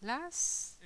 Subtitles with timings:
[0.00, 0.78] Lass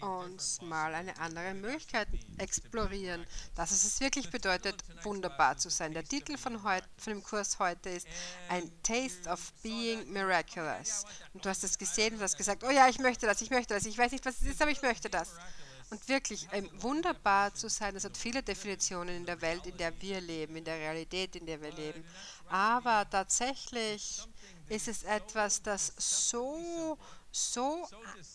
[0.00, 3.24] uns mal eine andere Möglichkeit explorieren.
[3.54, 5.92] Das ist es wirklich bedeutet, wunderbar zu sein.
[5.92, 8.08] Der Titel von, von dem Kurs heute ist
[8.48, 11.04] Ein Taste of Being Miraculous.
[11.32, 13.74] Und du hast es gesehen und hast gesagt, oh ja, ich möchte das, ich möchte
[13.74, 15.30] das, ich weiß nicht, was es ist, aber ich möchte das.
[15.90, 19.92] Und wirklich, ähm, wunderbar zu sein, das hat viele Definitionen in der Welt, in der
[20.00, 22.04] wir leben, in der Realität, in der wir leben.
[22.48, 24.22] Aber tatsächlich
[24.68, 26.96] ist es etwas, das so,
[27.32, 27.88] so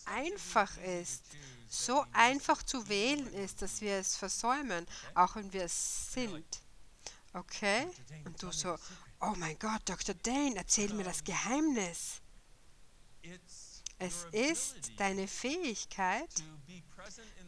[0.04, 1.22] einfach ist,
[1.68, 6.46] so einfach zu wählen ist, dass wir es versäumen, auch wenn wir es sind.
[7.32, 7.86] Okay?
[8.24, 8.76] Und du so,
[9.20, 10.14] oh mein Gott, Dr.
[10.14, 12.20] Dane, erzähl mir das Geheimnis.
[13.98, 16.28] Es ist deine Fähigkeit,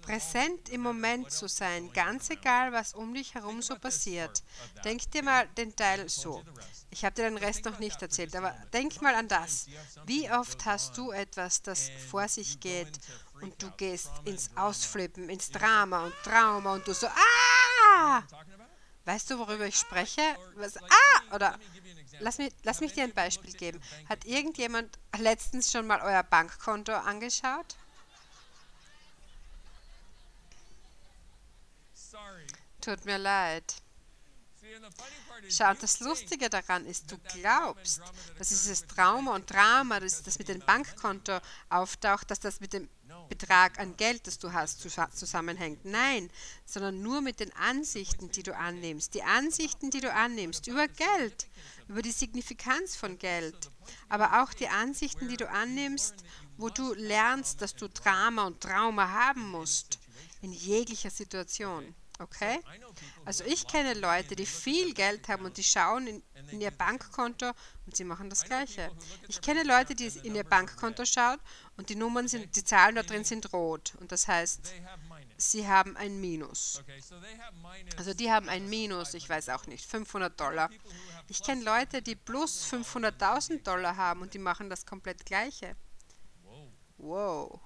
[0.02, 4.42] präsent im Moment zu sein, ganz egal, was um dich herum so passiert.
[4.84, 6.42] Denk dir mal den Teil so.
[6.90, 9.66] Ich habe dir den Rest noch nicht erzählt, aber denk mal an das.
[10.06, 12.98] Wie oft hast du etwas, das vor sich geht
[13.42, 18.22] und du gehst ins Ausflippen, ins Drama und Trauma und du so, ah!
[19.04, 20.22] Weißt du, worüber ich spreche?
[20.56, 21.34] Was, ah!
[21.34, 21.58] Oder
[22.20, 23.80] lass mich, lass mich dir ein Beispiel geben.
[24.08, 27.76] Hat irgendjemand letztens schon mal euer Bankkonto angeschaut?
[32.80, 33.82] Tut mir leid.
[35.48, 38.02] Schau, das Lustige daran ist, du glaubst,
[38.38, 42.88] dass dieses Trauma und Drama, das, das mit dem Bankkonto auftaucht, dass das mit dem
[43.28, 45.84] Betrag an Geld, das du hast, zusammenhängt.
[45.84, 46.30] Nein,
[46.66, 49.14] sondern nur mit den Ansichten, die du annimmst.
[49.14, 51.46] Die Ansichten, die du annimmst über Geld,
[51.88, 53.70] über die Signifikanz von Geld,
[54.08, 56.14] aber auch die Ansichten, die du annimmst,
[56.56, 59.97] wo du lernst, dass du Drama und Trauma haben musst
[60.40, 61.94] in jeglicher Situation.
[62.20, 62.60] Okay?
[63.24, 67.52] Also ich kenne Leute, die viel Geld haben und die schauen in, in, ihr Bankkonto
[67.86, 68.90] und sie machen das Gleiche.
[69.28, 71.38] Ich kenne Leute, die in ihr Bankkonto schauen
[71.76, 73.94] und die Nummern sind, die Zahlen da drin sind rot.
[74.00, 74.72] Und das heißt,
[75.36, 76.82] sie haben ein Minus.
[77.96, 80.70] Also die haben ein Minus, ich weiß auch nicht, 500 Dollar.
[81.28, 85.76] Ich kenne Leute, die plus 500.000 Dollar haben und die machen das komplett Gleiche.
[86.96, 87.60] Wow.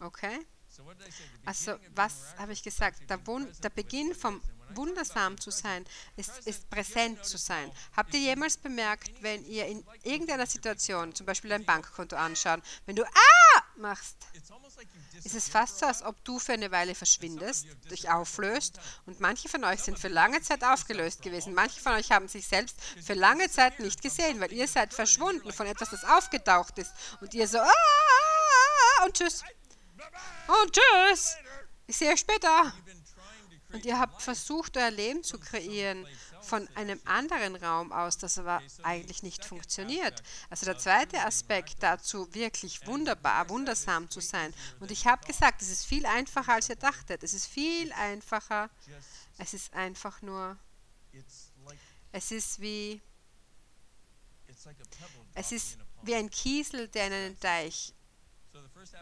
[0.00, 0.44] Okay?
[1.44, 3.08] Also, was habe ich gesagt?
[3.08, 4.40] Der, der, Beginn vom
[4.70, 5.84] wundersam zu sein
[6.16, 7.70] ist, ist präsent zu sein.
[7.96, 12.96] Habt ihr jemals bemerkt, wenn ihr in irgendeiner Situation, zum Beispiel dein Bankkonto anschaut, wenn
[12.96, 14.16] du Ah machst,
[15.24, 19.48] ist es fast so, als ob du für eine Weile verschwindest, dich auflöst und manche
[19.48, 21.54] von euch sind für lange Zeit aufgelöst gewesen.
[21.54, 25.52] Manche von euch haben sich selbst für lange Zeit nicht gesehen, weil ihr seid verschwunden
[25.52, 29.42] von etwas, das aufgetaucht ist und ihr so Ah und tschüss.
[30.46, 31.36] Und tschüss.
[31.86, 32.72] Ich sehe euch später.
[33.72, 36.06] Und ihr habt versucht, euer Leben zu kreieren
[36.42, 40.22] von einem anderen Raum aus, das aber eigentlich nicht funktioniert.
[40.50, 44.54] Also der zweite Aspekt dazu, wirklich wunderbar, wundersam zu sein.
[44.78, 47.22] Und ich habe gesagt, es ist viel einfacher, als ihr dachtet.
[47.24, 48.70] Es ist viel einfacher.
[49.38, 50.56] Es ist einfach nur,
[52.12, 53.02] es ist wie,
[55.34, 57.92] es ist wie ein Kiesel, der in einen Teich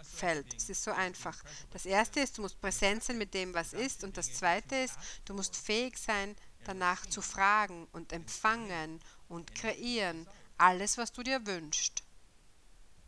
[0.03, 0.55] fällt.
[0.55, 1.37] Es ist so einfach.
[1.71, 4.05] Das erste ist, du musst präsent sein mit dem, was ist.
[4.05, 10.27] Und das zweite ist, du musst fähig sein, danach zu fragen und empfangen und kreieren.
[10.59, 12.02] Alles, was du dir wünschst.